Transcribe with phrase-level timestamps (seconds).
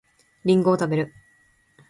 [0.45, 1.13] りんごを食べる